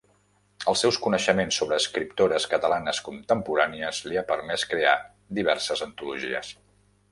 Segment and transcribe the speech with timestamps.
[0.71, 4.97] Els seus coneixements sobre escriptores catalanes contemporànies li ha permès crear
[5.41, 6.53] diverses antologies.